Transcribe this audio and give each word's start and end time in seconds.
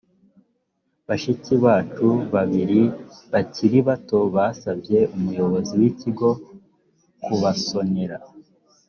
bashiki 1.07 1.53
bacu 1.65 2.07
babiri 2.33 2.81
bakiri 3.31 3.77
bato 3.87 4.19
basabye 4.35 4.99
umuyobozi 5.15 5.73
w’ikigo 5.81 6.29
kubasonera 7.23 8.17